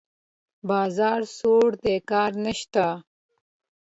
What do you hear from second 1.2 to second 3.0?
سوړ دی؛ کار نشته.